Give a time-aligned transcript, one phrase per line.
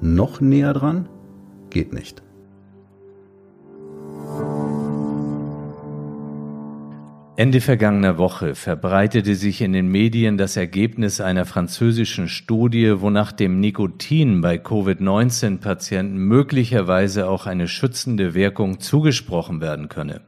[0.00, 1.08] Noch näher dran?
[1.68, 2.22] Geht nicht.
[7.36, 13.60] Ende vergangener Woche verbreitete sich in den Medien das Ergebnis einer französischen Studie, wonach dem
[13.60, 20.20] Nikotin bei Covid-19-Patienten möglicherweise auch eine schützende Wirkung zugesprochen werden könne.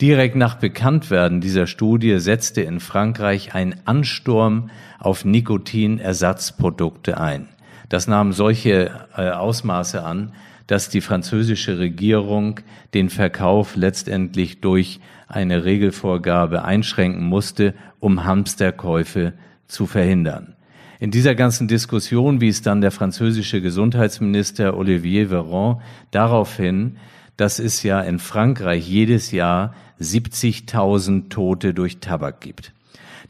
[0.00, 4.70] Direkt nach Bekanntwerden dieser Studie setzte in Frankreich ein Ansturm
[5.00, 7.48] auf Nikotinersatzprodukte ein.
[7.88, 10.32] Das nahm solche äh, Ausmaße an,
[10.66, 12.60] dass die französische Regierung
[12.92, 19.32] den Verkauf letztendlich durch eine Regelvorgabe einschränken musste, um Hamsterkäufe
[19.66, 20.54] zu verhindern.
[21.00, 25.80] In dieser ganzen Diskussion wies dann der französische Gesundheitsminister Olivier Véran
[26.10, 26.96] darauf hin,
[27.36, 32.72] dass es ja in Frankreich jedes Jahr 70.000 Tote durch Tabak gibt.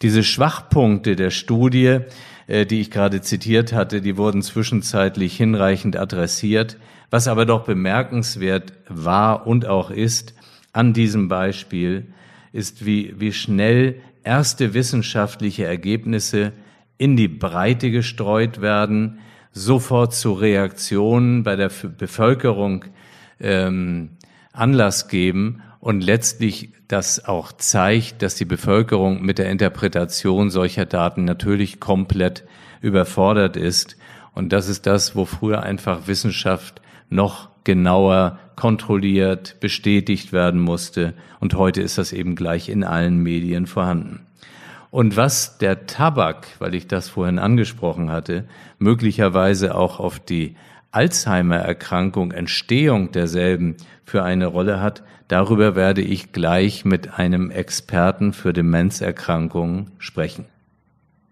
[0.01, 1.99] Diese Schwachpunkte der Studie,
[2.49, 6.79] äh, die ich gerade zitiert hatte, die wurden zwischenzeitlich hinreichend adressiert.
[7.11, 10.35] Was aber doch bemerkenswert war und auch ist
[10.73, 12.07] an diesem Beispiel,
[12.53, 16.53] ist, wie, wie schnell erste wissenschaftliche Ergebnisse
[16.97, 19.21] in die Breite gestreut werden,
[19.53, 22.85] sofort zu Reaktionen bei der Bevölkerung
[23.41, 24.11] ähm,
[24.53, 31.25] Anlass geben und letztlich das auch zeigt, dass die Bevölkerung mit der Interpretation solcher Daten
[31.25, 32.45] natürlich komplett
[32.81, 33.97] überfordert ist.
[34.35, 41.15] Und das ist das, wo früher einfach Wissenschaft noch genauer kontrolliert, bestätigt werden musste.
[41.41, 44.27] Und heute ist das eben gleich in allen Medien vorhanden.
[44.91, 50.57] Und was der Tabak, weil ich das vorhin angesprochen hatte, möglicherweise auch auf die
[50.91, 58.53] Alzheimer-Erkrankung, Entstehung derselben für eine Rolle hat, darüber werde ich gleich mit einem Experten für
[58.53, 60.47] Demenzerkrankungen sprechen.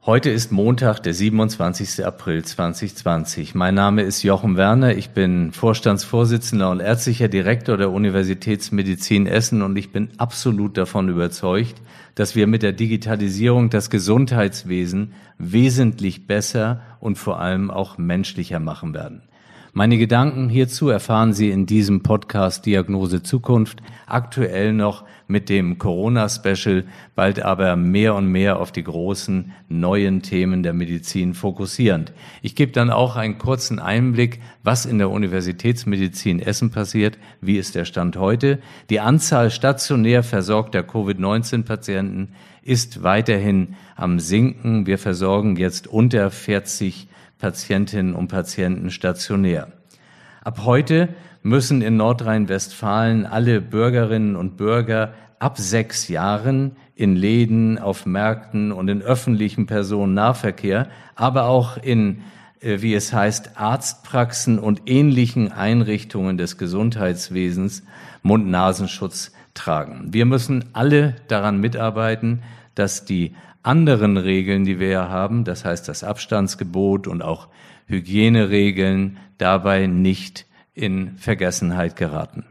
[0.06, 2.06] Heute ist Montag, der 27.
[2.06, 3.56] April 2020.
[3.56, 4.96] Mein Name ist Jochen Werner.
[4.96, 11.82] Ich bin Vorstandsvorsitzender und ärztlicher Direktor der Universitätsmedizin Essen und ich bin absolut davon überzeugt,
[12.14, 18.94] dass wir mit der Digitalisierung das Gesundheitswesen wesentlich besser und vor allem auch menschlicher machen
[18.94, 19.22] werden.
[19.78, 26.84] Meine Gedanken hierzu erfahren Sie in diesem Podcast Diagnose Zukunft, aktuell noch mit dem Corona-Special,
[27.14, 32.14] bald aber mehr und mehr auf die großen neuen Themen der Medizin fokussierend.
[32.40, 37.74] Ich gebe dann auch einen kurzen Einblick, was in der Universitätsmedizin Essen passiert, wie ist
[37.74, 38.60] der Stand heute.
[38.88, 42.28] Die Anzahl stationär versorgter Covid-19-Patienten
[42.62, 44.86] ist weiterhin am Sinken.
[44.86, 47.08] Wir versorgen jetzt unter 40
[47.38, 49.68] Patientinnen und Patienten stationär.
[50.42, 51.08] Ab heute
[51.42, 58.88] müssen in Nordrhein-Westfalen alle Bürgerinnen und Bürger ab sechs Jahren in Läden, auf Märkten und
[58.88, 62.22] in öffentlichen Personennahverkehr, aber auch in,
[62.60, 67.82] äh, wie es heißt, Arztpraxen und ähnlichen Einrichtungen des Gesundheitswesens
[68.22, 70.08] Mund-Nasenschutz tragen.
[70.12, 72.42] Wir müssen alle daran mitarbeiten,
[72.74, 73.34] dass die
[73.66, 77.48] anderen Regeln, die wir ja haben, das heißt das Abstandsgebot und auch
[77.86, 82.44] Hygieneregeln, dabei nicht in Vergessenheit geraten.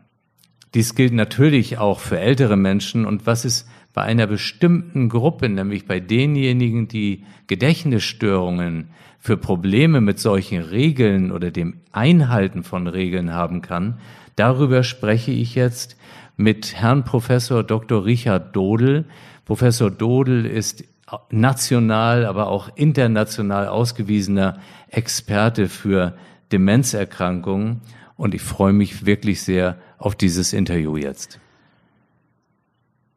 [0.73, 5.85] Dies gilt natürlich auch für ältere Menschen und was ist bei einer bestimmten Gruppe, nämlich
[5.85, 13.61] bei denjenigen, die Gedächtnisstörungen für Probleme mit solchen Regeln oder dem Einhalten von Regeln haben
[13.61, 13.99] kann,
[14.35, 15.97] darüber spreche ich jetzt
[16.35, 18.03] mit Herrn Professor Dr.
[18.03, 19.05] Richard Dodel.
[19.45, 20.83] Professor Dodel ist
[21.29, 26.15] national, aber auch international ausgewiesener Experte für
[26.51, 27.81] Demenzerkrankungen.
[28.17, 31.39] Und ich freue mich wirklich sehr auf dieses Interview jetzt.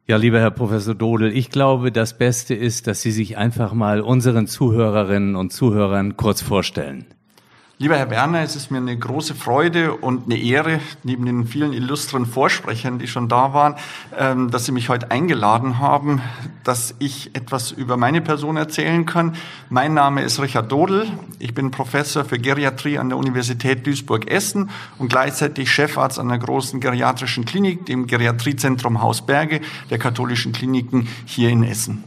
[0.07, 4.01] Ja, lieber Herr Professor Dodel, ich glaube, das Beste ist, dass Sie sich einfach mal
[4.01, 7.05] unseren Zuhörerinnen und Zuhörern kurz vorstellen.
[7.81, 11.71] Lieber Herr Werner, es ist mir eine große Freude und eine Ehre, neben den vielen
[11.71, 13.75] illustren Vorsprechern, die schon da waren,
[14.17, 16.21] ähm, dass Sie mich heute eingeladen haben,
[16.65, 19.37] dass ich etwas über meine Person erzählen kann.
[19.69, 21.07] Mein Name ist Richard Dodel.
[21.39, 26.81] Ich bin Professor für Geriatrie an der Universität Duisburg-Essen und gleichzeitig Chefarzt an der großen
[26.81, 32.03] geriatrischen Klinik, dem Geriatriezentrum Hausberge der katholischen Kliniken hier in Essen.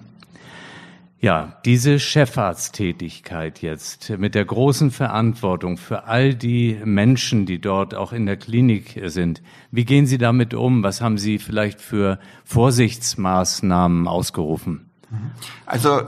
[1.22, 8.12] Ja, diese Chefarzttätigkeit jetzt mit der großen Verantwortung für all die Menschen, die dort auch
[8.12, 9.40] in der Klinik sind,
[9.70, 10.82] wie gehen Sie damit um?
[10.82, 14.90] Was haben Sie vielleicht für Vorsichtsmaßnahmen ausgerufen?
[15.64, 16.00] Also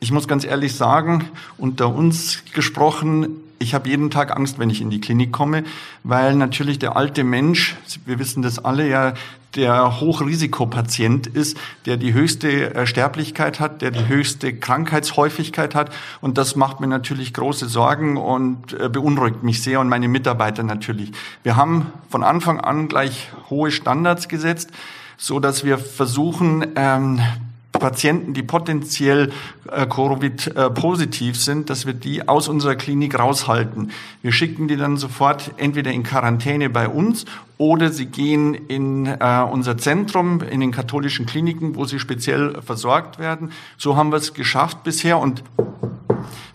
[0.00, 1.26] ich muss ganz ehrlich sagen,
[1.58, 3.28] unter uns gesprochen,
[3.62, 5.64] ich habe jeden Tag Angst, wenn ich in die Klinik komme,
[6.02, 9.14] weil natürlich der alte Mensch, wir wissen das alle ja,
[9.54, 15.92] der Hochrisikopatient ist, der die höchste äh, Sterblichkeit hat, der die höchste Krankheitshäufigkeit hat.
[16.20, 20.62] Und das macht mir natürlich große Sorgen und äh, beunruhigt mich sehr und meine Mitarbeiter
[20.62, 21.12] natürlich.
[21.42, 24.70] Wir haben von Anfang an gleich hohe Standards gesetzt,
[25.18, 27.20] so dass wir versuchen, ähm,
[27.82, 29.32] Patienten, die potenziell
[29.68, 33.90] äh, Covid-positiv sind, dass wir die aus unserer Klinik raushalten.
[34.22, 37.24] Wir schicken die dann sofort entweder in Quarantäne bei uns
[37.58, 43.18] oder sie gehen in äh, unser Zentrum, in den katholischen Kliniken, wo sie speziell versorgt
[43.18, 43.50] werden.
[43.76, 45.42] So haben wir es geschafft bisher und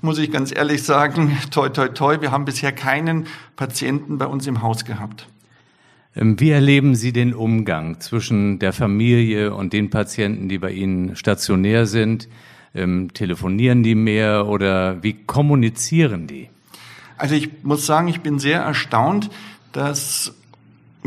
[0.02, 3.28] muss ich ganz ehrlich sagen, toi, toi, toi, wir haben bisher keinen
[3.58, 5.28] Patienten bei uns im Haus gehabt.
[6.18, 11.16] Ähm, wie erleben Sie den Umgang zwischen der Familie und den Patienten, die bei Ihnen
[11.16, 12.28] stationär sind?
[12.74, 16.50] Ähm, telefonieren die mehr oder wie kommunizieren die?
[17.18, 19.30] Also ich muss sagen, ich bin sehr erstaunt,
[19.72, 20.34] dass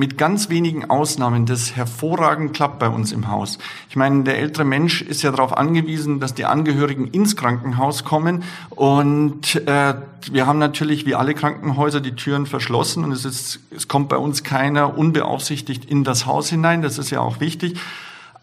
[0.01, 3.59] mit ganz wenigen Ausnahmen das hervorragend klappt bei uns im Haus.
[3.91, 8.43] Ich meine, der ältere Mensch ist ja darauf angewiesen, dass die Angehörigen ins Krankenhaus kommen
[8.71, 9.95] und äh,
[10.33, 14.17] wir haben natürlich wie alle Krankenhäuser die Türen verschlossen und es, ist, es kommt bei
[14.17, 16.81] uns keiner unbeaufsichtigt in das Haus hinein.
[16.81, 17.79] Das ist ja auch wichtig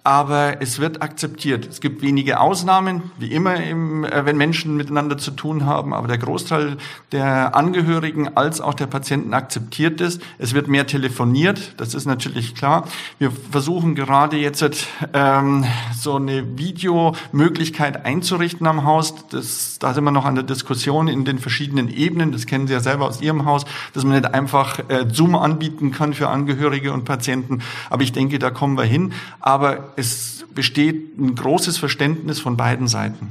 [0.07, 1.67] aber es wird akzeptiert.
[1.67, 6.07] Es gibt wenige Ausnahmen, wie immer, im, äh, wenn Menschen miteinander zu tun haben, aber
[6.07, 6.77] der Großteil
[7.11, 10.19] der Angehörigen als auch der Patienten akzeptiert es.
[10.37, 12.87] Es wird mehr telefoniert, das ist natürlich klar.
[13.19, 19.13] Wir versuchen gerade jetzt ähm, so eine Videomöglichkeit einzurichten am Haus.
[19.31, 22.31] Das, da sind wir noch an der Diskussion in den verschiedenen Ebenen.
[22.31, 25.91] Das kennen Sie ja selber aus Ihrem Haus, dass man nicht einfach äh, Zoom anbieten
[25.91, 27.59] kann für Angehörige und Patienten.
[27.89, 29.11] Aber ich denke, da kommen wir hin.
[29.41, 33.29] Aber es besteht ein großes Verständnis von beiden Seiten.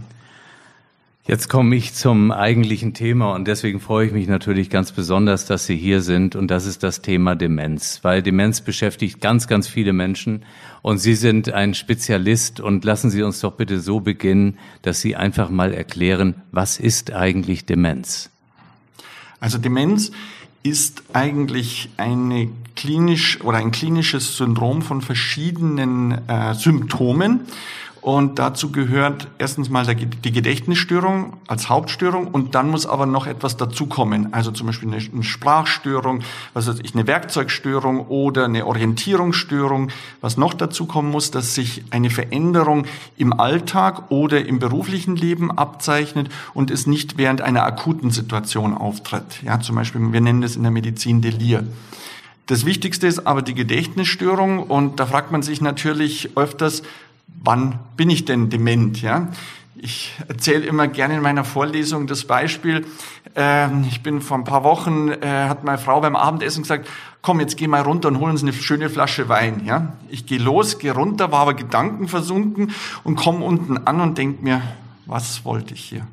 [1.24, 5.66] Jetzt komme ich zum eigentlichen Thema und deswegen freue ich mich natürlich ganz besonders, dass
[5.66, 9.92] Sie hier sind und das ist das Thema Demenz, weil Demenz beschäftigt ganz, ganz viele
[9.92, 10.44] Menschen
[10.82, 15.16] und Sie sind ein Spezialist und lassen Sie uns doch bitte so beginnen, dass Sie
[15.16, 18.30] einfach mal erklären, was ist eigentlich Demenz?
[19.40, 20.12] Also Demenz
[20.62, 27.40] ist eigentlich eine klinisch oder ein klinisches Syndrom von verschiedenen äh, Symptomen.
[28.06, 33.56] Und dazu gehört erstens mal die Gedächtnisstörung als Hauptstörung und dann muss aber noch etwas
[33.56, 34.32] dazukommen.
[34.32, 36.20] Also zum Beispiel eine Sprachstörung,
[36.54, 39.90] was weiß ich, eine Werkzeugstörung oder eine Orientierungsstörung.
[40.20, 42.86] Was noch dazukommen muss, dass sich eine Veränderung
[43.16, 49.42] im Alltag oder im beruflichen Leben abzeichnet und es nicht während einer akuten Situation auftritt.
[49.42, 51.64] Ja, zum Beispiel, wir nennen das in der Medizin Delir.
[52.46, 56.82] Das Wichtigste ist aber die Gedächtnisstörung und da fragt man sich natürlich öfters,
[57.42, 59.02] wann bin ich denn dement?
[59.02, 59.28] Ja?
[59.74, 62.86] Ich erzähle immer gerne in meiner Vorlesung das Beispiel.
[63.36, 66.88] Äh, ich bin vor ein paar Wochen, äh, hat meine Frau beim Abendessen gesagt,
[67.20, 69.62] komm, jetzt geh mal runter und hol uns eine schöne Flasche Wein.
[69.66, 69.94] Ja?
[70.08, 72.70] Ich gehe los, gehe runter, war aber gedankenversunken
[73.02, 74.62] und komme unten an und denk mir,
[75.06, 76.06] was wollte ich hier?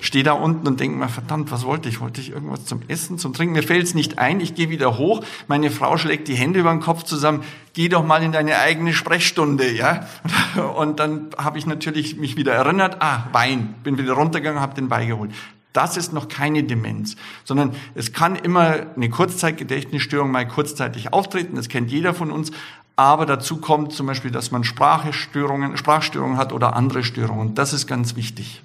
[0.00, 2.00] Stehe da unten und denke mir, verdammt, was wollte ich?
[2.00, 3.54] Wollte ich irgendwas zum Essen, zum Trinken?
[3.54, 6.70] Mir fällt es nicht ein, ich gehe wieder hoch, meine Frau schlägt die Hände über
[6.70, 10.06] den Kopf zusammen, geh doch mal in deine eigene Sprechstunde, ja?
[10.76, 14.90] Und dann habe ich natürlich mich wieder erinnert, ah, Wein, bin wieder runtergegangen, habe den
[14.90, 15.30] Wein geholt.
[15.72, 21.68] Das ist noch keine Demenz, sondern es kann immer eine Kurzzeitgedächtnisstörung mal kurzzeitig auftreten, das
[21.68, 22.52] kennt jeder von uns,
[22.96, 27.56] aber dazu kommt zum Beispiel, dass man Sprachstörungen, Sprachstörungen hat oder andere Störungen.
[27.56, 28.62] Das ist ganz wichtig.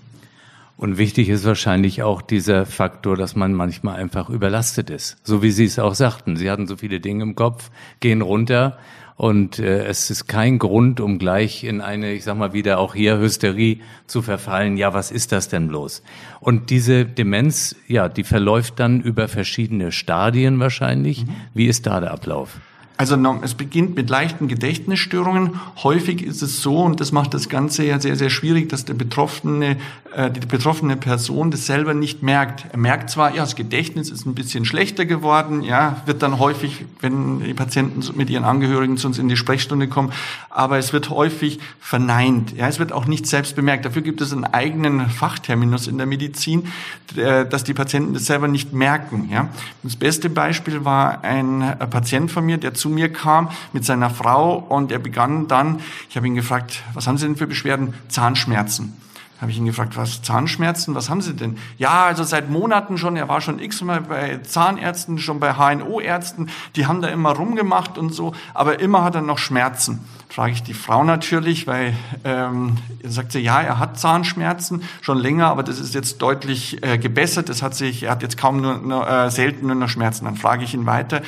[0.80, 5.18] Und wichtig ist wahrscheinlich auch dieser Faktor, dass man manchmal einfach überlastet ist.
[5.28, 6.38] So wie Sie es auch sagten.
[6.38, 7.70] Sie hatten so viele Dinge im Kopf,
[8.00, 8.78] gehen runter
[9.18, 12.96] und äh, es ist kein Grund, um gleich in eine, ich sag mal wieder auch
[12.96, 14.78] hier Hysterie zu verfallen.
[14.78, 16.02] Ja, was ist das denn bloß?
[16.40, 21.26] Und diese Demenz, ja, die verläuft dann über verschiedene Stadien wahrscheinlich.
[21.26, 21.32] Mhm.
[21.54, 22.62] Wie ist da der Ablauf?
[23.00, 25.58] Also es beginnt mit leichten Gedächtnisstörungen.
[25.84, 28.94] Häufig ist es so, und das macht das Ganze ja sehr, sehr schwierig, dass der
[28.94, 29.78] betroffene,
[30.14, 32.66] äh, die betroffene Person das selber nicht merkt.
[32.74, 36.84] Er merkt zwar, ja, das Gedächtnis ist ein bisschen schlechter geworden, ja, wird dann häufig,
[37.00, 40.12] wenn die Patienten mit ihren Angehörigen zu uns in die Sprechstunde kommen,
[40.50, 42.54] aber es wird häufig verneint.
[42.58, 43.86] Ja, es wird auch nicht selbst bemerkt.
[43.86, 46.68] Dafür gibt es einen eigenen Fachterminus in der Medizin,
[47.16, 49.30] dass die Patienten das selber nicht merken.
[49.32, 49.48] Ja,
[49.84, 54.56] das beste Beispiel war ein Patient von mir, der zu mir kam mit seiner Frau
[54.58, 57.94] und er begann dann, ich habe ihn gefragt, was haben Sie denn für Beschwerden?
[58.08, 59.00] Zahnschmerzen.
[59.42, 61.58] Habe ich ihn gefragt, was Zahnschmerzen, was haben Sie denn?
[61.78, 66.88] Ja, also seit Monaten schon, er war schon x-mal bei Zahnärzten, schon bei HNO-Ärzten, die
[66.88, 70.04] haben da immer rumgemacht und so, aber immer hat er noch Schmerzen.
[70.32, 75.48] Frage ich die Frau natürlich, weil ähm, er sagte, ja, er hat Zahnschmerzen schon länger,
[75.48, 77.50] aber das ist jetzt deutlich äh, gebessert.
[77.50, 80.26] Das hat sich, er hat jetzt kaum nur, nur äh, selten nur noch Schmerzen.
[80.26, 81.24] Dann frage ich ihn weiter,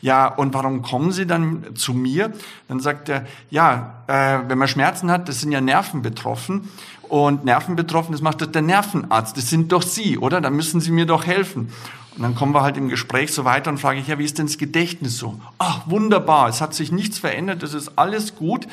[0.00, 2.32] ja, und warum kommen Sie dann zu mir?
[2.68, 6.70] Dann sagt er, ja, äh, wenn man Schmerzen hat, das sind ja Nerven betroffen.
[7.08, 9.36] Und Nerven betroffen, das macht der Nervenarzt.
[9.36, 10.40] Das sind doch Sie, oder?
[10.40, 11.72] Da müssen Sie mir doch helfen.
[12.16, 14.38] Und dann kommen wir halt im Gespräch so weiter und frage ich, ja, wie ist
[14.38, 15.38] denn das Gedächtnis so?
[15.58, 18.66] Ach, wunderbar, es hat sich nichts verändert, das ist alles gut.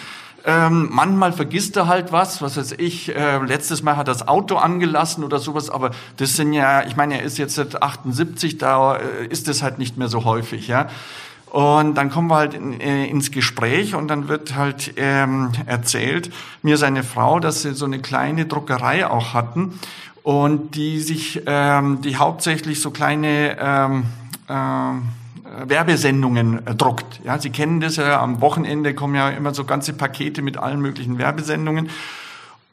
[0.46, 4.28] Ähm, manchmal vergisst er halt was, was weiß ich, äh, letztes Mal hat er das
[4.28, 8.58] Auto angelassen oder sowas, aber das sind ja, ich meine, er ist jetzt seit 78,
[8.58, 10.88] da äh, ist das halt nicht mehr so häufig, ja.
[11.54, 16.34] Und dann kommen wir halt in, äh, ins Gespräch und dann wird halt ähm, erzählt,
[16.64, 19.80] mir seine Frau, dass sie so eine kleine Druckerei auch hatten
[20.24, 24.06] und die sich, ähm, die hauptsächlich so kleine ähm,
[24.48, 27.22] äh, Werbesendungen äh, druckt.
[27.24, 30.82] Ja, Sie kennen das ja, am Wochenende kommen ja immer so ganze Pakete mit allen
[30.82, 31.92] möglichen Werbesendungen.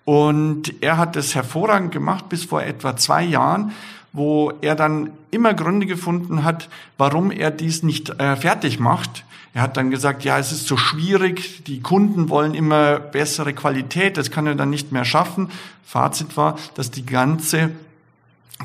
[0.06, 3.72] Und er hat das hervorragend gemacht bis vor etwa zwei Jahren
[4.12, 9.24] wo er dann immer Gründe gefunden hat, warum er dies nicht äh, fertig macht.
[9.52, 14.16] Er hat dann gesagt, ja, es ist so schwierig, die Kunden wollen immer bessere Qualität,
[14.16, 15.48] das kann er dann nicht mehr schaffen.
[15.84, 17.70] Fazit war, dass die ganze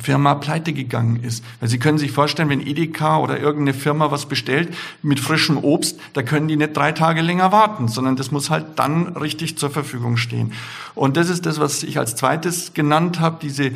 [0.01, 1.43] Firma pleite gegangen ist.
[1.59, 5.99] Weil Sie können sich vorstellen, wenn Edeka oder irgendeine Firma was bestellt mit frischem Obst,
[6.13, 9.69] da können die nicht drei Tage länger warten, sondern das muss halt dann richtig zur
[9.69, 10.51] Verfügung stehen.
[10.95, 13.71] Und das ist das, was ich als zweites genannt habe, diese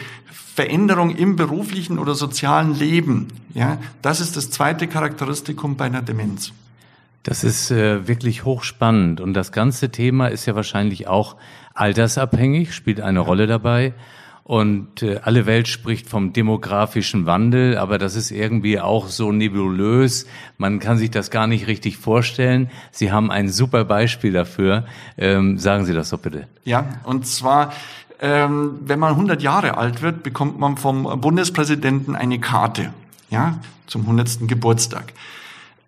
[0.60, 3.28] Veränderung im beruflichen oder sozialen Leben.
[3.54, 6.52] Ja, das ist das zweite Charakteristikum bei einer Demenz.
[7.24, 11.38] Das ist äh, wirklich hochspannend und das ganze Thema ist ja wahrscheinlich auch
[11.76, 13.94] altersabhängig, spielt eine Rolle dabei.
[14.44, 20.26] Und äh, alle Welt spricht vom demografischen Wandel, aber das ist irgendwie auch so nebulös.
[20.58, 22.70] Man kann sich das gar nicht richtig vorstellen.
[22.92, 24.86] Sie haben ein super Beispiel dafür.
[25.18, 26.48] Ähm, sagen Sie das doch bitte.
[26.66, 27.72] Ja, und zwar,
[28.22, 32.94] ähm, wenn man 100 Jahre alt wird, bekommt man vom Bundespräsidenten eine Karte,
[33.30, 34.48] ja, zum 100.
[34.48, 35.14] Geburtstag.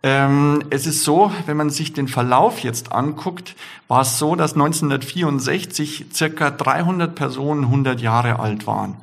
[0.03, 3.55] Ähm, es ist so, wenn man sich den Verlauf jetzt anguckt,
[3.87, 8.95] war es so, dass 1964 circa 300 Personen 100 Jahre alt waren.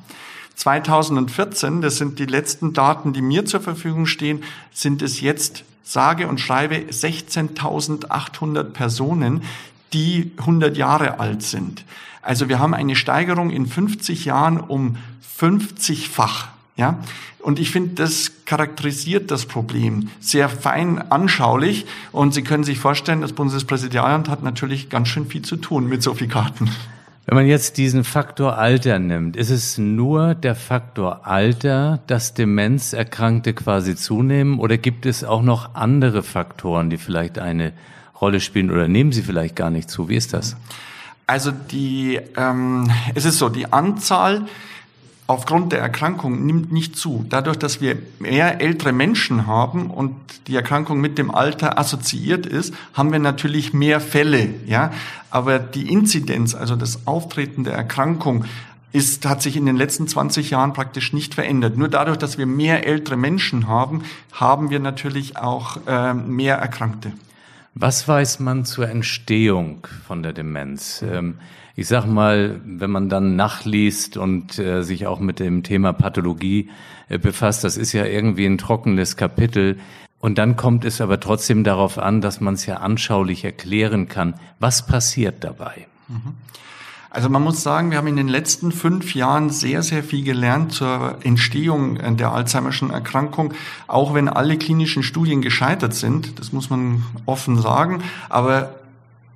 [0.55, 4.43] 2014, das sind die letzten Daten, die mir zur Verfügung stehen,
[4.73, 9.43] sind es jetzt sage und schreibe 16.800 Personen,
[9.93, 11.85] die 100 Jahre alt sind.
[12.21, 14.97] Also wir haben eine Steigerung in 50 Jahren um
[15.39, 16.49] 50-fach.
[16.75, 16.99] Ja?
[17.39, 21.85] Und ich finde, das charakterisiert das Problem sehr fein anschaulich.
[22.11, 26.03] Und Sie können sich vorstellen, das Bundespräsidialamt hat natürlich ganz schön viel zu tun mit
[26.03, 26.69] so viel Karten.
[27.25, 33.53] Wenn man jetzt diesen Faktor Alter nimmt, ist es nur der Faktor Alter, dass Demenzerkrankte
[33.53, 37.73] quasi zunehmen oder gibt es auch noch andere Faktoren, die vielleicht eine
[38.19, 40.09] Rolle spielen oder nehmen sie vielleicht gar nicht zu?
[40.09, 40.57] Wie ist das?
[41.29, 44.47] Also die, ähm, es ist so, die Anzahl
[45.27, 47.23] aufgrund der Erkrankung nimmt nicht zu.
[47.29, 50.15] Dadurch, dass wir mehr ältere Menschen haben und
[50.47, 54.91] die Erkrankung mit dem Alter assoziiert ist, haben wir natürlich mehr Fälle, ja.
[55.29, 58.45] Aber die Inzidenz, also das Auftreten der Erkrankung,
[58.91, 61.77] ist, hat sich in den letzten 20 Jahren praktisch nicht verändert.
[61.77, 67.11] Nur dadurch, dass wir mehr ältere Menschen haben, haben wir natürlich auch äh, mehr Erkrankte.
[67.81, 71.01] Was weiß man zur Entstehung von der Demenz?
[71.01, 71.35] Ähm,
[71.77, 76.69] ich sag mal, wenn man dann nachliest und äh, sich auch mit dem Thema Pathologie
[77.07, 79.79] äh, befasst, das ist ja irgendwie ein trockenes Kapitel.
[80.19, 84.33] Und dann kommt es aber trotzdem darauf an, dass man es ja anschaulich erklären kann.
[84.59, 85.87] Was passiert dabei?
[86.09, 86.33] Mhm.
[87.11, 90.73] Also man muss sagen, wir haben in den letzten fünf Jahren sehr, sehr viel gelernt
[90.73, 93.53] zur Entstehung der Alzheimerschen Erkrankung,
[93.87, 96.37] auch wenn alle klinischen Studien gescheitert sind.
[96.37, 98.03] Das muss man offen sagen.
[98.29, 98.75] Aber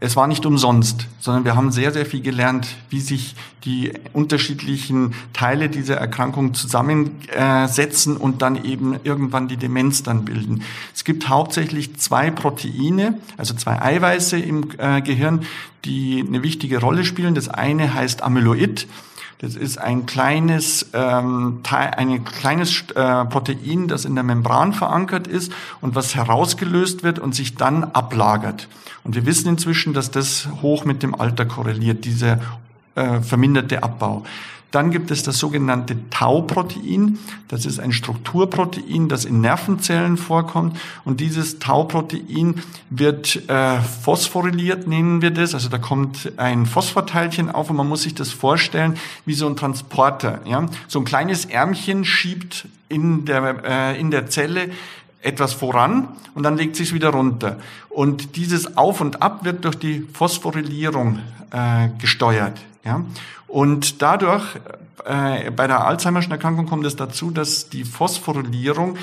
[0.03, 5.15] es war nicht umsonst, sondern wir haben sehr, sehr viel gelernt, wie sich die unterschiedlichen
[5.31, 10.63] Teile dieser Erkrankung zusammensetzen und dann eben irgendwann die Demenz dann bilden.
[10.93, 15.45] Es gibt hauptsächlich zwei Proteine, also zwei Eiweiße im äh, Gehirn,
[15.85, 17.33] die eine wichtige Rolle spielen.
[17.33, 18.87] Das eine heißt Amyloid.
[19.39, 25.27] Das ist ein kleines, ähm, Teil, ein kleines äh, Protein, das in der Membran verankert
[25.27, 28.69] ist und was herausgelöst wird und sich dann ablagert.
[29.03, 32.39] Und wir wissen inzwischen, dass das hoch mit dem Alter korreliert, dieser
[32.95, 34.23] äh, verminderte Abbau.
[34.73, 37.19] Dann gibt es das sogenannte Tau-Protein.
[37.47, 40.79] Das ist ein Strukturprotein, das in Nervenzellen vorkommt.
[41.05, 42.55] Und dieses Tau-Protein
[42.89, 45.53] wird äh, phosphoryliert, nennen wir das.
[45.53, 48.95] Also da kommt ein Phosphorteilchen auf und man muss sich das vorstellen
[49.27, 50.41] wie so ein Transporter.
[50.45, 50.65] Ja?
[50.87, 54.71] So ein kleines Ärmchen schiebt in der, äh, in der Zelle
[55.23, 57.57] etwas voran und dann legt sich wieder runter.
[57.89, 61.19] Und dieses Auf und Ab wird durch die Phosphorylierung
[61.51, 62.59] äh, gesteuert.
[62.83, 63.05] Ja?
[63.47, 64.43] Und dadurch,
[65.05, 68.97] äh, bei der Alzheimerschen Erkrankung kommt es dazu, dass die Phosphorylierung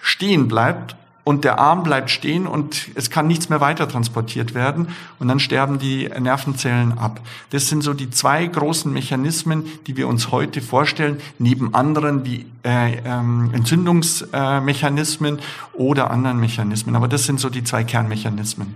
[0.00, 4.88] stehen bleibt und der Arm bleibt stehen und es kann nichts mehr weiter transportiert werden
[5.18, 7.20] und dann sterben die Nervenzellen ab.
[7.50, 12.46] Das sind so die zwei großen Mechanismen, die wir uns heute vorstellen, neben anderen wie
[12.64, 15.38] äh, ähm, Entzündungsmechanismen
[15.74, 16.96] oder anderen Mechanismen.
[16.96, 18.74] Aber das sind so die zwei Kernmechanismen.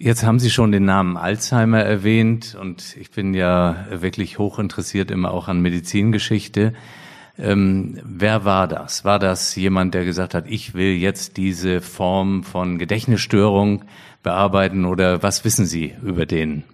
[0.00, 5.10] Jetzt haben Sie schon den Namen Alzheimer erwähnt und ich bin ja wirklich hoch interessiert
[5.10, 6.72] immer auch an Medizingeschichte.
[7.38, 9.04] Ähm, wer war das?
[9.04, 13.84] War das jemand, der gesagt hat, ich will jetzt diese Form von Gedächtnisstörung
[14.22, 16.64] bearbeiten oder was wissen Sie über den?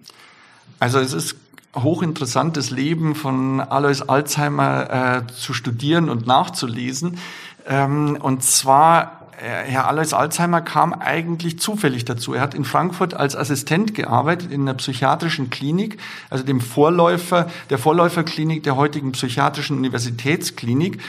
[0.81, 1.37] Also es ist
[1.77, 7.19] hochinteressant, das Leben von Alois Alzheimer äh, zu studieren und nachzulesen.
[7.67, 12.35] Ähm, und zwar Herr Alois Alzheimer kam eigentlich zufällig dazu.
[12.35, 15.99] Er hat in Frankfurt als Assistent gearbeitet in einer psychiatrischen Klinik,
[16.31, 21.01] also dem Vorläufer, der Vorläuferklinik der heutigen psychiatrischen Universitätsklinik.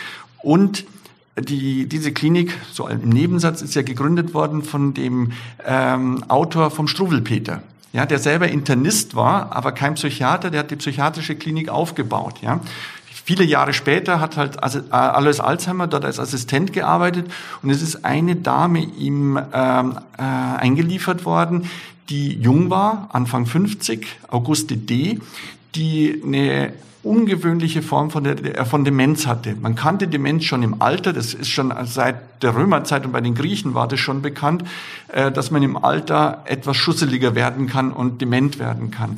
[0.41, 0.85] Und
[1.37, 5.33] die, diese Klinik, so im Nebensatz, ist ja gegründet worden von dem
[5.65, 7.61] ähm, Autor vom Struwelpeter.
[7.91, 12.41] Ja, der selber Internist war, aber kein Psychiater, der hat die psychiatrische Klinik aufgebaut.
[12.41, 12.59] Ja,
[13.27, 17.25] Viele Jahre später hat halt Alois Alzheimer dort als Assistent gearbeitet
[17.63, 21.67] und es ist eine Dame ihm ähm, äh, eingeliefert worden,
[22.09, 25.19] die jung war, Anfang 50, Auguste D.,
[25.73, 29.55] die eine ungewöhnliche Form von, der, von Demenz hatte.
[29.59, 33.33] Man kannte Demenz schon im Alter, das ist schon seit der Römerzeit und bei den
[33.33, 34.63] Griechen war das schon bekannt,
[35.07, 39.17] äh, dass man im Alter etwas schusseliger werden kann und dement werden kann.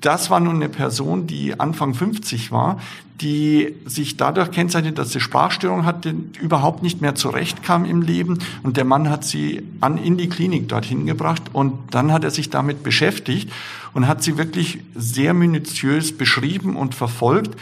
[0.00, 2.78] Das war nun eine Person, die Anfang 50 war,
[3.20, 8.38] die sich dadurch kennzeichnet, dass sie Sprachstörung hatte, überhaupt nicht mehr zurechtkam im Leben.
[8.62, 12.30] Und der Mann hat sie an, in die Klinik dorthin gebracht und dann hat er
[12.30, 13.52] sich damit beschäftigt
[13.92, 17.58] und hat sie wirklich sehr minutiös beschrieben und verfolgt.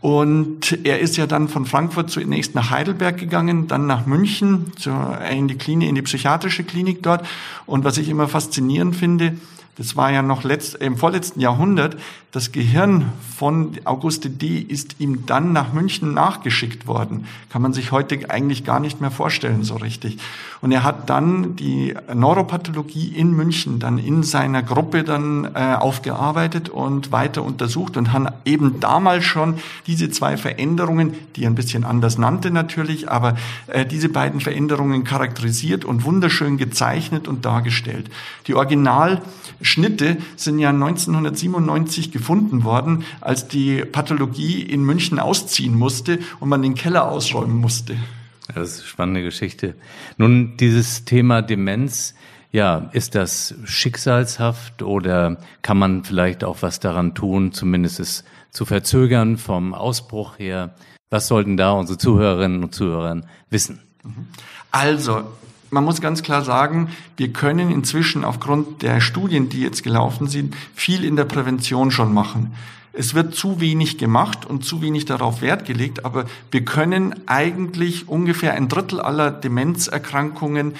[0.00, 4.72] Und er ist ja dann von Frankfurt zunächst nach Heidelberg gegangen, dann nach München,
[5.32, 7.26] in die Klinik, in die psychiatrische Klinik dort.
[7.64, 9.36] Und was ich immer faszinierend finde,
[9.76, 11.96] das war ja noch letzt, im vorletzten Jahrhundert,
[12.32, 14.58] das Gehirn von Auguste D.
[14.58, 17.26] ist ihm dann nach München nachgeschickt worden.
[17.48, 20.18] Kann man sich heute eigentlich gar nicht mehr vorstellen so richtig.
[20.60, 26.68] Und er hat dann die Neuropathologie in München dann in seiner Gruppe dann äh, aufgearbeitet
[26.68, 29.54] und weiter untersucht und hat eben damals schon
[29.86, 33.36] diese zwei Veränderungen, die er ein bisschen anders nannte natürlich, aber
[33.66, 38.10] äh, diese beiden Veränderungen charakterisiert und wunderschön gezeichnet und dargestellt.
[38.46, 38.54] Die
[39.58, 46.48] Originalschnitte sind ja 1997 gefunden gefunden worden, als die Pathologie in München ausziehen musste und
[46.48, 47.96] man den Keller ausräumen musste.
[48.54, 49.74] Das ist eine spannende Geschichte.
[50.18, 52.14] Nun, dieses Thema Demenz,
[52.52, 58.64] ja, ist das schicksalshaft oder kann man vielleicht auch was daran tun, zumindest es zu
[58.64, 60.74] verzögern vom Ausbruch her?
[61.10, 63.80] Was sollten da unsere Zuhörerinnen und Zuhörer wissen?
[64.70, 65.24] Also,
[65.70, 70.54] man muss ganz klar sagen, wir können inzwischen aufgrund der Studien, die jetzt gelaufen sind,
[70.74, 72.54] viel in der Prävention schon machen.
[72.92, 78.08] Es wird zu wenig gemacht und zu wenig darauf Wert gelegt, aber wir können eigentlich
[78.08, 80.72] ungefähr ein Drittel aller Demenzerkrankungen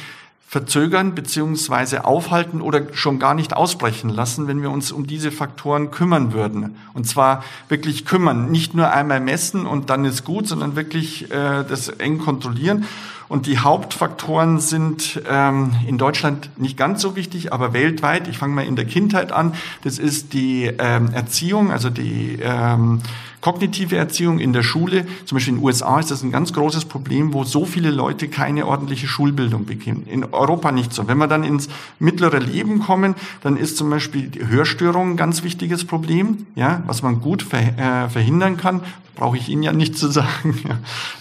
[0.49, 5.91] verzögern beziehungsweise aufhalten oder schon gar nicht ausbrechen lassen, wenn wir uns um diese Faktoren
[5.91, 6.77] kümmern würden.
[6.95, 11.65] Und zwar wirklich kümmern, nicht nur einmal messen und dann ist gut, sondern wirklich äh,
[11.69, 12.87] das eng kontrollieren.
[13.29, 18.29] Und die Hauptfaktoren sind ähm, in Deutschland nicht ganz so wichtig, aber weltweit.
[18.29, 19.55] Ich fange mal in der Kindheit an.
[19.83, 23.01] Das ist die ähm, Erziehung, also die ähm,
[23.41, 25.07] kognitive Erziehung in der Schule.
[25.25, 28.29] Zum Beispiel in den USA ist das ein ganz großes Problem, wo so viele Leute
[28.29, 30.05] keine ordentliche Schulbildung bekommen.
[30.07, 31.07] In Europa nicht so.
[31.07, 35.43] Wenn wir dann ins mittlere Leben kommen, dann ist zum Beispiel die Hörstörung ein ganz
[35.43, 38.81] wichtiges Problem, ja, was man gut äh, verhindern kann
[39.17, 40.61] brauche ich Ihnen ja nicht zu sagen.
[40.67, 40.79] Ja.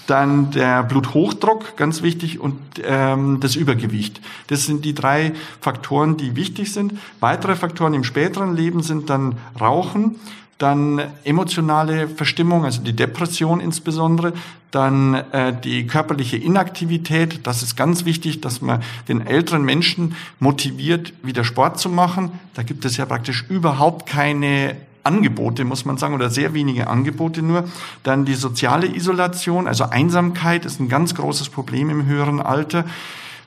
[0.07, 4.21] Dann der Bluthochdruck, ganz wichtig, und ähm, das Übergewicht.
[4.47, 6.93] Das sind die drei Faktoren, die wichtig sind.
[7.19, 10.15] Weitere Faktoren im späteren Leben sind dann Rauchen,
[10.57, 14.33] dann emotionale Verstimmung, also die Depression insbesondere,
[14.71, 17.45] dann äh, die körperliche Inaktivität.
[17.45, 22.31] Das ist ganz wichtig, dass man den älteren Menschen motiviert, wieder Sport zu machen.
[22.53, 24.75] Da gibt es ja praktisch überhaupt keine
[25.05, 27.65] Angebote, muss man sagen, oder sehr wenige Angebote nur.
[28.03, 32.85] Dann die soziale Isolation, also Einsamkeit ist ein ganz großes Problem im höheren Alter.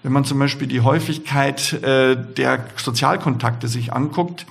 [0.03, 4.47] Wenn man zum Beispiel die Häufigkeit äh, der Sozialkontakte sich anguckt,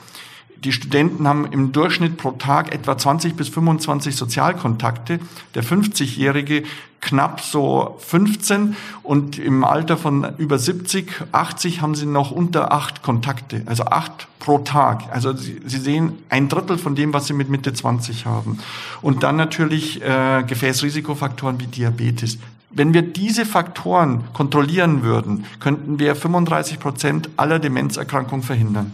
[0.63, 5.20] die Studenten haben im Durchschnitt pro Tag etwa 20 bis 25 Sozialkontakte.
[5.56, 6.63] Der 50-Jährige
[7.00, 13.04] knapp so 15 und im Alter von über 70, 80 haben sie noch unter acht
[13.04, 15.04] Kontakte, also acht pro Tag.
[15.12, 18.60] Also Sie, sie sehen ein Drittel von dem, was Sie mit Mitte 20 haben.
[19.02, 22.38] Und dann natürlich äh, Gefäßrisikofaktoren wie Diabetes.
[22.70, 28.91] Wenn wir diese Faktoren kontrollieren würden, könnten wir 35 Prozent aller Demenzerkrankungen verhindern.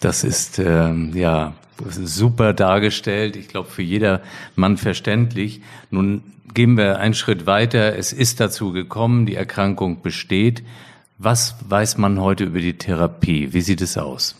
[0.00, 1.54] Das ist ähm, ja
[1.88, 3.36] super dargestellt.
[3.36, 4.20] Ich glaube, für jeder
[4.56, 5.60] Mann verständlich.
[5.90, 7.96] Nun gehen wir einen Schritt weiter.
[7.96, 10.62] Es ist dazu gekommen, die Erkrankung besteht.
[11.18, 13.52] Was weiß man heute über die Therapie?
[13.52, 14.36] Wie sieht es aus?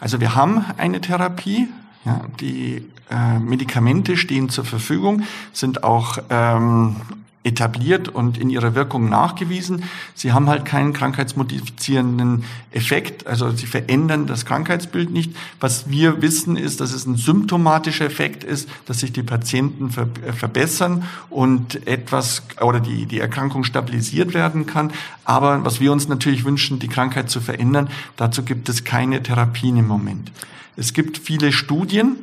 [0.00, 1.68] Also wir haben eine Therapie.
[2.04, 6.96] Ja, die äh, Medikamente stehen zur Verfügung, sind auch ähm,
[7.44, 9.84] etabliert und in ihrer Wirkung nachgewiesen.
[10.14, 15.34] Sie haben halt keinen krankheitsmodifizierenden Effekt, also sie verändern das Krankheitsbild nicht.
[15.58, 20.06] Was wir wissen ist, dass es ein symptomatischer Effekt ist, dass sich die Patienten ver
[20.26, 24.92] äh, verbessern und etwas oder die, die Erkrankung stabilisiert werden kann.
[25.24, 29.76] Aber was wir uns natürlich wünschen, die Krankheit zu verändern, dazu gibt es keine Therapien
[29.76, 30.30] im Moment.
[30.76, 32.16] Es gibt viele Studien,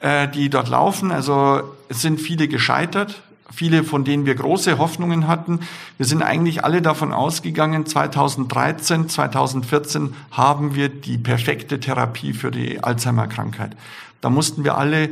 [0.00, 1.12] äh, die dort laufen.
[1.12, 5.60] Also es sind viele gescheitert viele von denen wir große Hoffnungen hatten.
[5.96, 12.82] Wir sind eigentlich alle davon ausgegangen, 2013, 2014 haben wir die perfekte Therapie für die
[12.82, 13.72] Alzheimer-Krankheit.
[14.20, 15.10] Da mussten wir alle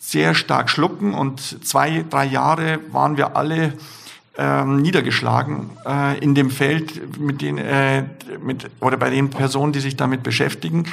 [0.00, 3.74] sehr stark schlucken und zwei, drei Jahre waren wir alle
[4.36, 8.04] ähm, niedergeschlagen äh, in dem Feld mit den äh,
[8.42, 10.86] mit oder bei den Personen, die sich damit beschäftigen.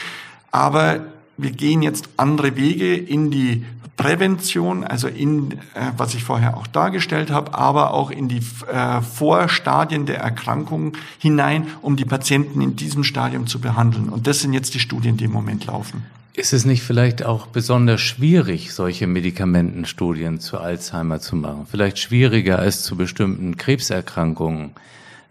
[0.51, 0.99] Aber
[1.41, 3.65] wir gehen jetzt andere Wege in die
[3.99, 9.01] Prävention, also in, äh, was ich vorher auch dargestellt habe, aber auch in die äh,
[9.01, 14.07] Vorstadien der Erkrankung hinein, um die Patienten in diesem Stadium zu behandeln.
[14.07, 16.05] Und das sind jetzt die Studien, die im Moment laufen.
[16.33, 21.67] Ist es nicht vielleicht auch besonders schwierig, solche Medikamentenstudien zu Alzheimer zu machen?
[21.69, 24.71] Vielleicht schwieriger als zu bestimmten Krebserkrankungen?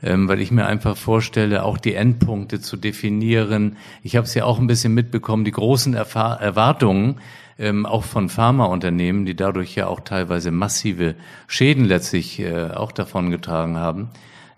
[0.03, 3.77] Ähm, weil ich mir einfach vorstelle, auch die Endpunkte zu definieren.
[4.03, 7.17] Ich habe es ja auch ein bisschen mitbekommen, die großen Erfahr Erwartungen,
[7.59, 13.31] ähm, auch von Pharmaunternehmen, die dadurch ja auch teilweise massive Schäden letztlich äh, auch davon
[13.31, 14.11] getragen haben.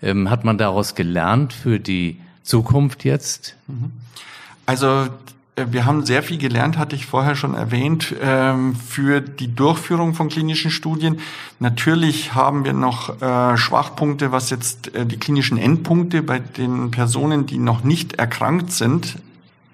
[0.03, 3.57] Ähm, hat man daraus gelernt für die Zukunft jetzt?
[3.67, 3.93] Mhm.
[4.67, 5.09] Also
[5.71, 10.29] wir haben sehr viel gelernt, hatte ich vorher schon erwähnt, ähm, für die Durchführung von
[10.29, 11.21] klinischen Studien.
[11.59, 17.47] Natürlich haben wir noch äh, Schwachpunkte, was jetzt äh, die klinischen Endpunkte bei den Personen,
[17.47, 19.17] die noch nicht erkrankt sind,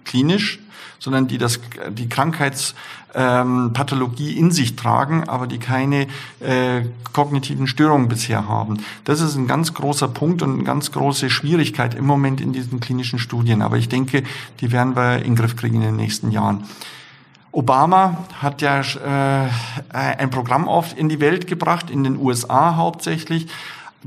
[0.05, 0.61] klinisch
[0.98, 6.06] sondern die das, die Krankheitspathologie ähm, in sich tragen, aber die keine
[6.40, 6.82] äh,
[7.12, 8.78] kognitiven Störungen bisher haben.
[9.04, 12.80] Das ist ein ganz großer Punkt und eine ganz große Schwierigkeit im Moment in diesen
[12.80, 13.62] klinischen Studien.
[13.62, 14.22] Aber ich denke,
[14.61, 16.64] die werden wir in den Griff kriegen in den nächsten Jahren.
[17.56, 19.48] Obama hat ja äh,
[19.90, 23.46] ein Programm oft in die Welt gebracht, in den USA hauptsächlich,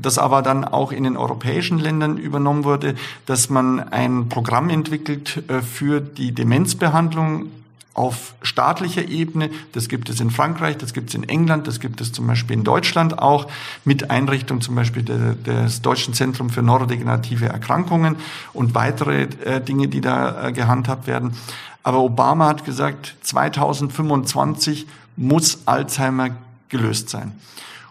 [0.00, 2.94] das aber dann auch in den europäischen Ländern übernommen wurde,
[3.26, 7.46] dass man ein Programm entwickelt äh, für die Demenzbehandlung
[7.94, 9.50] auf staatlicher Ebene.
[9.72, 12.56] Das gibt es in Frankreich, das gibt es in England, das gibt es zum Beispiel
[12.56, 13.48] in Deutschland auch
[13.84, 18.16] mit Einrichtung zum Beispiel des Deutschen Zentrum für neurodegenerative Erkrankungen
[18.52, 21.34] und weitere äh, Dinge, die da äh, gehandhabt werden.
[21.82, 24.86] Aber Obama hat gesagt, 2025
[25.16, 26.30] muss Alzheimer
[26.68, 27.32] gelöst sein.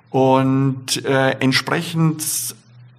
[0.09, 2.23] Und äh, entsprechend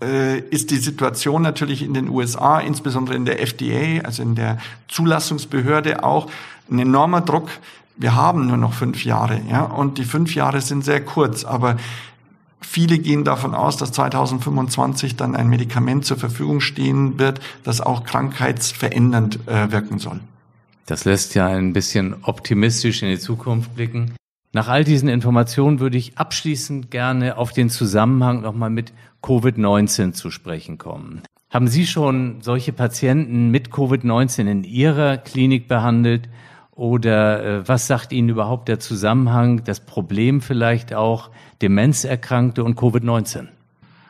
[0.02, 4.58] äh, ist die Situation natürlich in den USA, insbesondere in der FDA, also in der
[4.88, 6.30] Zulassungsbehörde auch,
[6.70, 7.48] ein enormer Druck.
[7.96, 11.76] Wir haben nur noch fünf Jahre, ja, und die fünf Jahre sind sehr kurz, aber
[12.62, 18.04] Viele gehen davon aus, dass 2025 dann ein Medikament zur Verfügung stehen wird, das auch
[18.04, 20.20] krankheitsverändernd äh, wirken soll.
[20.86, 24.12] Das lässt ja ein bisschen optimistisch in die Zukunft blicken.
[24.52, 30.30] Nach all diesen Informationen würde ich abschließend gerne auf den Zusammenhang nochmal mit Covid-19 zu
[30.30, 31.22] sprechen kommen.
[31.50, 36.28] Haben Sie schon solche Patienten mit Covid-19 in Ihrer Klinik behandelt?
[36.72, 41.30] Oder äh, was sagt Ihnen überhaupt der Zusammenhang, das Problem vielleicht auch
[41.62, 43.48] Demenzerkrankte und Covid-19?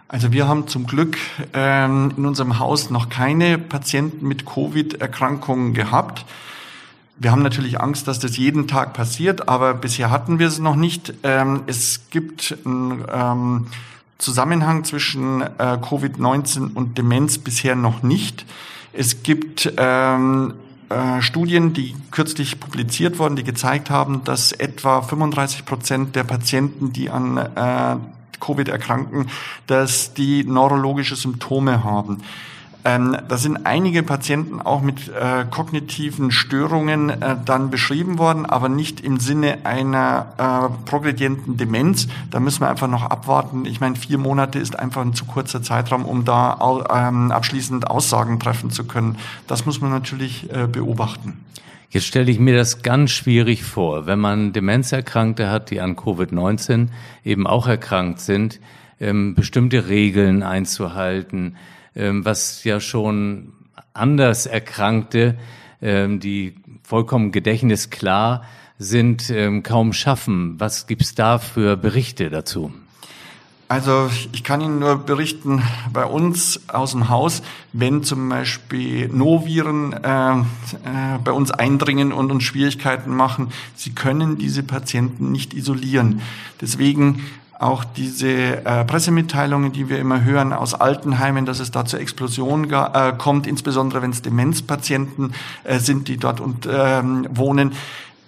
[0.08, 1.18] Also wir haben zum Glück
[1.52, 6.24] ähm, in unserem Haus noch keine Patienten mit Covid-Erkrankungen gehabt.
[7.22, 10.74] Wir haben natürlich Angst, dass das jeden Tag passiert, aber bisher hatten wir es noch
[10.74, 11.12] nicht.
[11.22, 13.66] Ähm, es gibt einen ähm,
[14.16, 18.46] Zusammenhang zwischen äh, Covid-19 und Demenz bisher noch nicht.
[18.94, 20.54] Es gibt ähm,
[20.88, 26.94] äh, Studien, die kürzlich publiziert wurden, die gezeigt haben, dass etwa 35 Prozent der Patienten,
[26.94, 27.96] die an äh,
[28.40, 29.26] Covid erkranken,
[29.66, 32.22] dass die neurologische Symptome haben.
[32.84, 38.68] Ähm, da sind einige Patienten auch mit äh, kognitiven Störungen äh, dann beschrieben worden, aber
[38.68, 42.08] nicht im Sinne einer äh, progredienten Demenz.
[42.30, 43.66] Da müssen wir einfach noch abwarten.
[43.66, 46.58] Ich meine, vier Monate ist einfach ein zu kurzer Zeitraum, um da
[46.90, 49.16] ähm, abschließend Aussagen treffen zu können.
[49.46, 51.44] Das muss man natürlich äh, beobachten.
[51.90, 56.86] Jetzt stelle ich mir das ganz schwierig vor, wenn man Demenzerkrankte hat, die an Covid-19
[57.24, 58.60] eben auch erkrankt sind,
[59.00, 61.56] ähm, bestimmte Regeln einzuhalten,
[61.94, 63.52] was ja schon
[63.92, 65.36] anders Erkrankte,
[65.82, 68.44] ähm, die vollkommen gedächtnisklar
[68.78, 70.58] sind, ähm, kaum schaffen.
[70.58, 72.72] Was gibt's da für Berichte dazu?
[73.68, 77.40] Also ich kann Ihnen nur berichten, bei uns aus dem Haus,
[77.72, 80.42] wenn zum Beispiel Noviren äh, äh,
[81.22, 86.20] bei uns eindringen und uns Schwierigkeiten machen, sie können diese Patienten nicht isolieren.
[86.60, 87.24] Deswegen
[87.60, 92.70] auch diese äh, Pressemitteilungen, die wir immer hören aus Altenheimen, dass es da zur Explosion
[92.72, 97.72] äh, kommt, insbesondere wenn es Demenzpatienten äh, sind, die dort und, ähm, wohnen.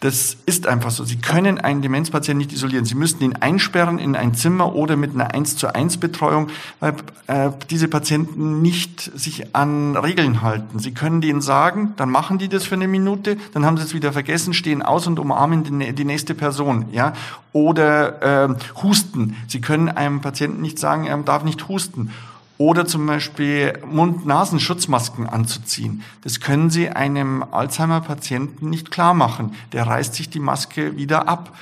[0.02, 1.04] Das ist einfach so.
[1.04, 2.84] Sie können einen Demenzpatienten nicht isolieren.
[2.84, 6.48] Sie müssten ihn einsperren in ein Zimmer oder mit einer 1 zu 1 Betreuung,
[6.80, 6.94] weil
[7.28, 10.80] äh, diese Patienten nicht sich an Regeln halten.
[10.80, 13.94] Sie können denen sagen, dann machen die das für eine Minute, dann haben sie es
[13.94, 16.86] wieder vergessen, stehen aus und umarmen die, die nächste Person.
[16.90, 17.12] Ja?
[17.52, 19.36] Oder äh, husten.
[19.46, 22.10] Sie können einem Patienten nicht sagen, er darf nicht husten
[22.58, 26.02] oder zum Beispiel Mund-Nasen-Schutzmasken anzuziehen.
[26.22, 29.54] Das können Sie einem Alzheimer-Patienten nicht klar machen.
[29.72, 31.56] Der reißt sich die Maske wieder ab.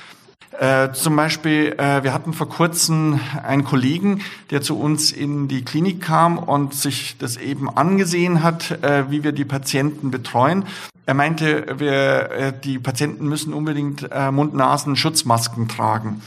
[0.59, 5.63] Äh, zum Beispiel, äh, wir hatten vor kurzem einen Kollegen, der zu uns in die
[5.63, 10.65] Klinik kam und sich das eben angesehen hat, äh, wie wir die Patienten betreuen.
[11.05, 16.21] Er meinte, wir, äh, die Patienten müssen unbedingt äh, Mund-Nasen-Schutzmasken tragen.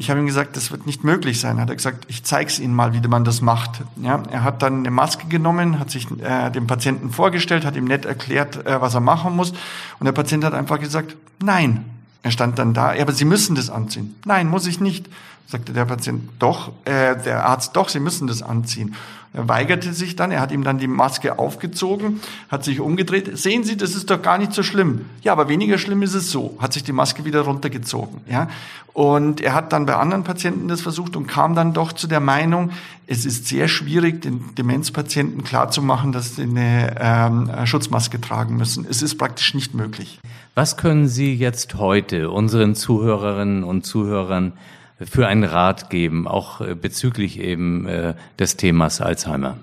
[0.00, 1.60] Ich habe ihm gesagt, das wird nicht möglich sein.
[1.60, 3.82] Hat er gesagt, ich zeige es Ihnen mal, wie man das macht.
[4.00, 7.86] Ja, er hat dann eine Maske genommen, hat sich äh, dem Patienten vorgestellt, hat ihm
[7.86, 9.50] nett erklärt, äh, was er machen muss.
[9.98, 11.84] Und der Patient hat einfach gesagt, nein.
[12.22, 14.14] Er stand dann da, ja, aber Sie müssen das anziehen.
[14.24, 15.08] Nein, muss ich nicht.
[15.48, 18.94] Sagte der Patient, doch, äh, der Arzt, doch, Sie müssen das anziehen.
[19.38, 23.38] Er weigerte sich dann, er hat ihm dann die Maske aufgezogen, hat sich umgedreht.
[23.38, 25.04] Sehen Sie, das ist doch gar nicht so schlimm.
[25.22, 26.56] Ja, aber weniger schlimm ist es so.
[26.58, 28.20] Hat sich die Maske wieder runtergezogen.
[28.28, 28.48] Ja,
[28.94, 32.18] und er hat dann bei anderen Patienten das versucht und kam dann doch zu der
[32.18, 32.70] Meinung,
[33.06, 38.88] es ist sehr schwierig, den Demenzpatienten klarzumachen, dass sie eine ähm, Schutzmaske tragen müssen.
[38.90, 40.18] Es ist praktisch nicht möglich.
[40.56, 44.54] Was können Sie jetzt heute unseren Zuhörerinnen und Zuhörern
[45.00, 49.56] für einen Rat geben, auch äh, bezüglich eben äh, des Themas Alzheimer?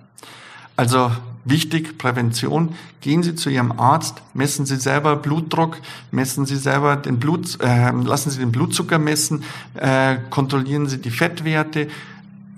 [0.78, 1.12] Also
[1.46, 2.76] wichtig, Prävention.
[3.02, 5.78] Gehen Sie zu Ihrem Arzt, messen Sie selber Blutdruck,
[6.12, 9.44] messen Sie selber den Blut, äh, lassen Sie den Blutzucker messen,
[9.76, 11.88] äh, kontrollieren Sie die Fettwerte,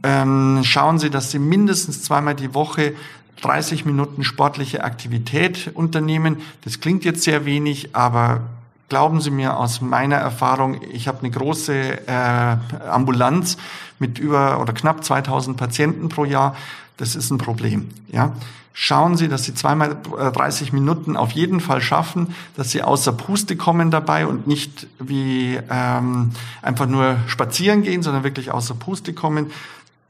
[0.03, 2.93] ähm, schauen Sie, dass Sie mindestens zweimal die Woche
[3.41, 6.37] 30 Minuten sportliche Aktivität unternehmen.
[6.63, 8.41] Das klingt jetzt sehr wenig, aber
[8.89, 12.58] Glauben Sie mir aus meiner Erfahrung, ich habe eine große äh,
[12.89, 13.58] Ambulanz
[14.00, 16.56] mit über oder knapp 2000 Patienten pro Jahr.
[16.95, 17.89] Das ist ein Problem.
[18.08, 18.32] Ja,
[18.71, 23.58] schauen Sie, dass Sie zweimal 30 Minuten auf jeden Fall schaffen, dass Sie außer Puste
[23.58, 29.52] kommen dabei und nicht wie ähm, einfach nur spazieren gehen, sondern wirklich außer Puste kommen.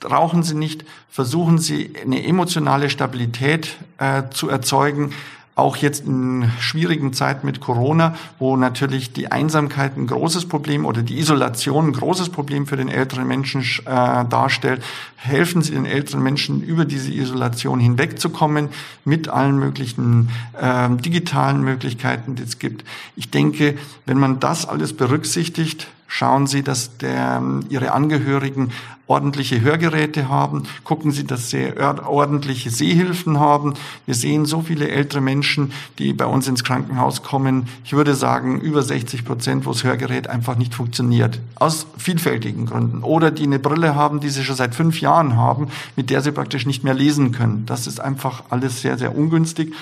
[0.08, 5.14] Rauchen Sie nicht, versuchen Sie eine emotionale Stabilität äh, zu erzeugen
[5.58, 11.02] auch jetzt in schwierigen Zeiten mit Corona, wo natürlich die Einsamkeit ein großes Problem oder
[11.02, 14.84] die Isolation ein großes Problem für den älteren Menschen äh, darstellt,
[15.16, 18.70] helfen Sie den älteren Menschen über diese Isolation hinwegzukommen
[19.04, 20.30] mit allen möglichen
[20.62, 22.86] äh, digitalen Möglichkeiten, die es gibt.
[23.16, 28.72] Ich denke, wenn man das alles berücksichtigt, Schauen Sie, dass der, Ihre Angehörigen
[29.08, 30.64] ordentliche Hörgeräte haben.
[30.84, 33.74] Gucken Sie, dass sie ordentliche Sehhilfen haben.
[34.06, 37.68] Wir sehen so viele ältere Menschen, die bei uns ins Krankenhaus kommen.
[37.86, 41.40] Ich würde sagen, über 60 Prozent, wo das Hörgerät einfach nicht funktioniert.
[41.56, 43.04] Aus vielfältigen Gründen.
[43.04, 46.32] Oder die eine Brille haben, die sie schon seit fünf Jahren haben, mit der sie
[46.32, 47.66] praktisch nicht mehr lesen können.
[47.66, 49.74] Das ist einfach alles sehr, sehr ungünstig.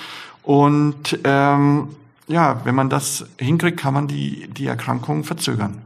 [0.44, 1.88] Und ähm,
[2.28, 5.82] ja, wenn man das hinkriegt, kann man die, die Erkrankung verzögern.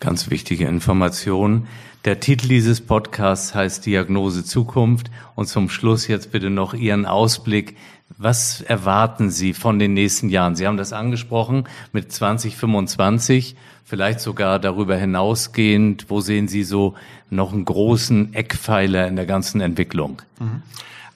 [0.00, 1.68] Ganz wichtige Information.
[2.06, 5.10] Der Titel dieses Podcasts heißt Diagnose Zukunft.
[5.34, 7.76] Und zum Schluss jetzt bitte noch Ihren Ausblick.
[8.16, 10.56] Was erwarten Sie von den nächsten Jahren?
[10.56, 16.06] Sie haben das angesprochen mit 2025, vielleicht sogar darüber hinausgehend.
[16.08, 16.94] Wo sehen Sie so
[17.28, 20.22] noch einen großen Eckpfeiler in der ganzen Entwicklung?
[20.38, 20.62] Mhm.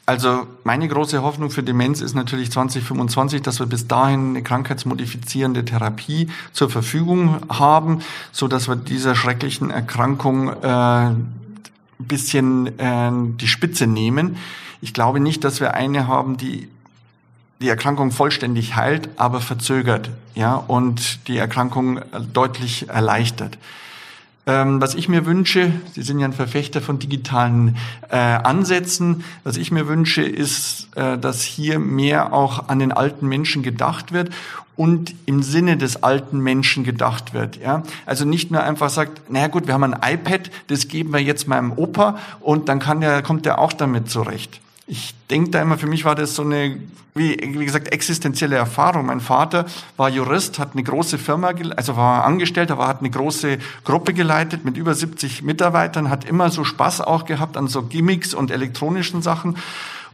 [0.06, 5.64] Also meine große Hoffnung für Demenz ist natürlich 2025, dass wir bis dahin eine krankheitsmodifizierende
[5.64, 11.34] Therapie zur Verfügung haben, so dass wir dieser schrecklichen Erkrankung äh, ein
[11.98, 14.36] bisschen äh, die Spitze nehmen.
[14.82, 16.68] Ich glaube nicht, dass wir eine haben, die
[17.60, 22.00] die Erkrankung vollständig heilt, aber verzögert, ja, und die Erkrankung
[22.32, 23.56] deutlich erleichtert.
[24.46, 27.76] Ähm, was ich mir wünsche, Sie sind ja ein Verfechter von digitalen
[28.10, 33.26] äh, Ansätzen, was ich mir wünsche, ist, äh, dass hier mehr auch an den alten
[33.26, 34.30] Menschen gedacht wird
[34.76, 37.56] und im Sinne des alten Menschen gedacht wird.
[37.56, 37.84] Ja?
[38.04, 41.48] Also nicht nur einfach sagt, naja gut, wir haben ein iPad, das geben wir jetzt
[41.48, 44.60] meinem Opa und dann kann der, kommt der auch damit zurecht.
[44.86, 46.78] Ich denke da immer, für mich war das so eine,
[47.14, 49.06] wie, wie gesagt, existenzielle Erfahrung.
[49.06, 49.64] Mein Vater
[49.96, 54.64] war Jurist, hat eine große Firma, also war Angestellter, aber hat eine große Gruppe geleitet
[54.64, 59.22] mit über 70 Mitarbeitern, hat immer so Spaß auch gehabt an so Gimmicks und elektronischen
[59.22, 59.56] Sachen.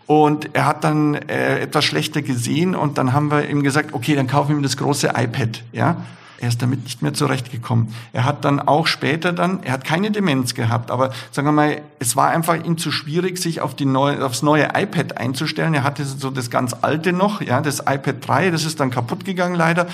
[0.07, 4.15] Und er hat dann äh, etwas schlechter gesehen und dann haben wir ihm gesagt, okay,
[4.15, 5.97] dann kaufen wir ihm das große iPad, ja.
[6.41, 7.95] Er ist damit nicht mehr zurechtgekommen.
[8.13, 11.83] Er hat dann auch später dann, er hat keine Demenz gehabt, aber sagen wir mal,
[11.99, 15.75] es war einfach ihm zu schwierig, sich auf die neue, aufs neue iPad einzustellen.
[15.75, 19.27] Er hatte so das ganz alte noch, ja, das iPad 3, das ist dann kaputt
[19.27, 19.87] gegangen leider.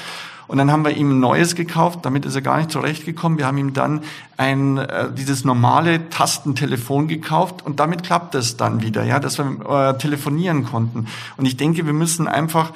[0.48, 3.38] Und dann haben wir ihm ein neues gekauft, damit ist er gar nicht zurechtgekommen.
[3.38, 4.02] Wir haben ihm dann
[4.36, 9.44] ein äh, dieses normale Tastentelefon gekauft und damit klappt es dann wieder, ja, dass wir
[9.68, 11.08] äh, telefonieren konnten.
[11.36, 12.72] Und ich denke, wir müssen einfach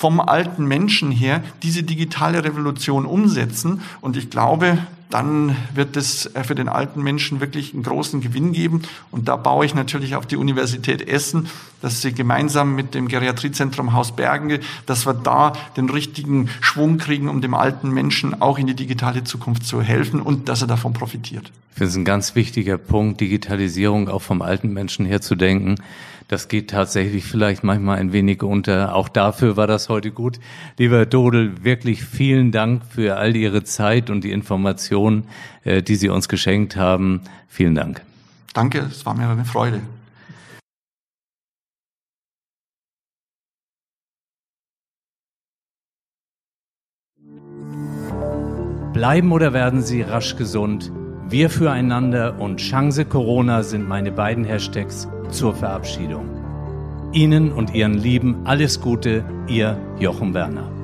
[0.00, 3.82] vom alten Menschen her diese digitale Revolution umsetzen.
[4.00, 4.78] Und ich glaube,
[5.10, 8.80] dann wird es äh, für den alten Menschen wirklich einen großen Gewinn geben.
[9.10, 11.48] Und da baue ich natürlich auf die Universität Essen,
[11.82, 17.28] dass sie gemeinsam mit dem Geriatriezentrum Haus Bergen, dass wir da den richtigen Schwung kriegen,
[17.28, 20.94] um dem alten Menschen auch in die digitale Zukunft zu helfen und dass er davon
[20.94, 21.52] profitiert.
[21.72, 25.76] Ich finde es ein ganz wichtiger Punkt, Digitalisierung auch vom alten Menschen her zu denken.
[26.30, 28.94] Das geht tatsächlich vielleicht manchmal ein wenig unter.
[28.94, 30.38] Auch dafür war das heute gut.
[30.78, 35.24] Lieber Dodel, wirklich vielen Dank für all Ihre Zeit und die Informationen,
[35.64, 37.22] äh, die Sie uns geschenkt haben.
[37.48, 38.02] Vielen Dank.
[38.54, 39.80] Danke, es war mir eine Freude.
[48.92, 50.92] Bleiben oder werden Sie rasch gesund?
[51.28, 56.28] Wir füreinander und Chance Corona sind meine beiden Hashtags zur Verabschiedung.
[57.12, 60.79] Ihnen und Ihren Lieben alles Gute, Ihr Jochen Werner.